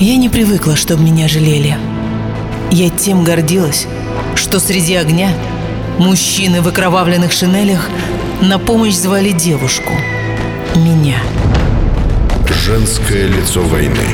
[0.00, 1.76] Я не привыкла, чтобы меня жалели.
[2.70, 3.86] Я тем гордилась,
[4.34, 5.30] что среди огня
[5.98, 7.86] мужчины в окровавленных шинелях
[8.40, 9.92] на помощь звали девушку.
[10.74, 11.18] Меня.
[12.64, 14.06] Женское лицо войны.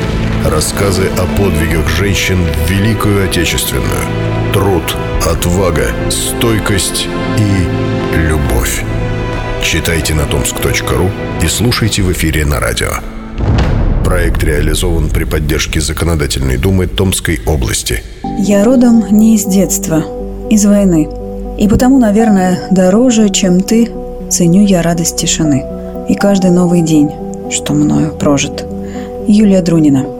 [0.44, 4.02] Рассказы о подвигах женщин в Великую Отечественную.
[4.52, 7.06] Труд, отвага, стойкость
[7.38, 8.82] и любовь.
[9.62, 11.12] Читайте на tomsk.ru
[11.44, 13.15] и слушайте в эфире на радио.
[14.16, 18.02] Проект реализован при поддержке Законодательной Думы Томской области.
[18.38, 20.02] Я родом не из детства,
[20.48, 21.06] из войны.
[21.58, 23.90] И потому, наверное, дороже, чем ты,
[24.30, 25.66] ценю я радость тишины.
[26.08, 27.10] И каждый новый день,
[27.50, 28.64] что мною прожит.
[29.28, 30.06] Юлия Друнина–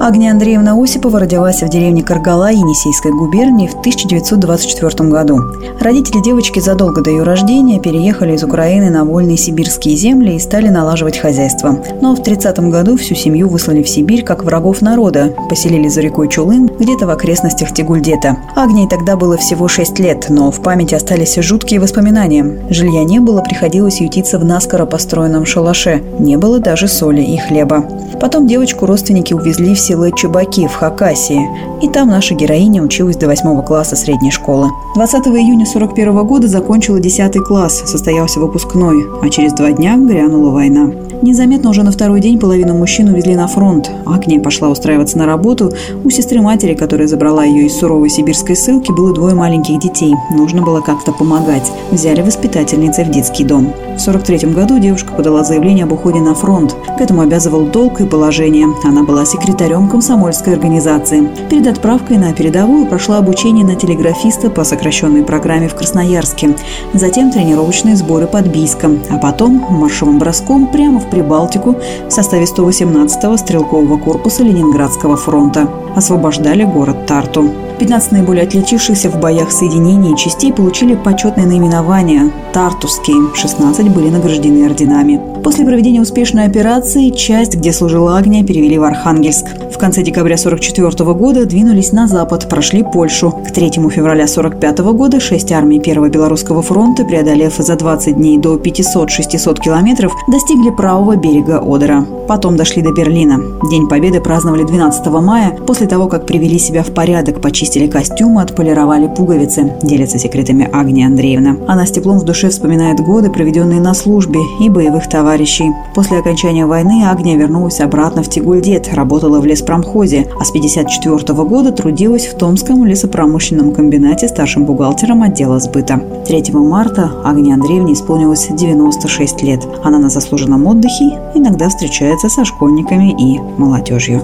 [0.00, 5.40] Агния Андреевна Осипова родилась в деревне Каргала Енисейской губернии в 1924 году.
[5.80, 10.68] Родители девочки задолго до ее рождения переехали из Украины на вольные сибирские земли и стали
[10.68, 11.78] налаживать хозяйство.
[12.00, 16.28] Но в 30 году всю семью выслали в Сибирь как врагов народа, поселили за рекой
[16.28, 18.36] Чулым, где-то в окрестностях Тигульдета.
[18.56, 22.66] Агнии тогда было всего 6 лет, но в памяти остались жуткие воспоминания.
[22.68, 26.02] Жилья не было, приходилось ютиться в наскоро построенном шалаше.
[26.18, 27.84] Не было даже соли и хлеба.
[28.20, 31.46] Потом девочку родственники увезли в село Чебаки в Хакасии,
[31.82, 34.68] и там наша героиня училась до восьмого класса средней школы.
[34.96, 40.90] 20 июня 41 года закончила 10 класс, состоялся выпускной, а через два дня грянула война.
[41.24, 43.90] Незаметно уже на второй день половину мужчин увезли на фронт.
[44.04, 45.72] Агния пошла устраиваться на работу.
[46.04, 50.12] У сестры матери, которая забрала ее из суровой сибирской ссылки, было двое маленьких детей.
[50.36, 51.72] Нужно было как-то помогать.
[51.90, 53.72] Взяли воспитательницей в детский дом.
[53.96, 56.76] В 43 году девушка подала заявление об уходе на фронт.
[56.98, 58.66] К этому обязывал долг и положение.
[58.84, 61.30] Она была секретарем комсомольской организации.
[61.48, 66.54] Перед отправкой на передовую прошла обучение на телеграфиста по сокращенной программе в Красноярске.
[66.92, 68.98] Затем тренировочные сборы под Бийском.
[69.08, 71.76] А потом маршевым броском прямо в Прибалтику
[72.08, 75.68] в составе 118-го стрелкового корпуса Ленинградского фронта.
[75.94, 77.52] Освобождали город Тарту.
[77.78, 84.66] 15 наиболее отличившихся в боях соединений и частей получили почетное наименование «Тартусские», 16 были награждены
[84.66, 85.20] орденами.
[85.44, 89.44] После проведения успешной операции часть, где служила Агния, перевели в Архангельск.
[89.70, 93.30] В конце декабря 1944 года двинулись на запад, прошли Польшу.
[93.30, 98.54] К 3 февраля 1945 года шесть армий Первого Белорусского фронта, преодолев за 20 дней до
[98.54, 102.06] 500-600 километров, достигли правого берега Одера.
[102.26, 103.38] Потом дошли до Берлина.
[103.70, 109.06] День Победы праздновали 12 мая, после того, как привели себя в порядок, почистили костюмы, отполировали
[109.06, 111.56] пуговицы, делится секретами Агния Андреевна.
[111.66, 115.70] Она с теплом в душе вспоминает годы, проведенные на службе и боевых товарищей.
[115.94, 121.42] После окончания войны Агния вернулась обратно в Тигульдет, работала в лес леспромхозе, а с 1954
[121.44, 125.98] года трудилась в Томском лесопромышленном комбинате старшим бухгалтером отдела сбыта.
[126.26, 129.66] 3 марта Агне Андреевне исполнилось 96 лет.
[129.82, 134.20] Она на заслуженном отдыхе, иногда встречается со школьниками и молодежью.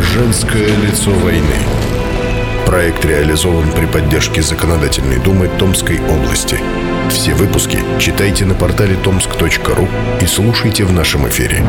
[0.00, 1.44] Женское лицо войны.
[2.64, 6.56] Проект реализован при поддержке Законодательной Думы Томской области.
[7.10, 9.88] Все выпуски читайте на портале tomsk.ru
[10.22, 11.62] и слушайте в нашем эфире.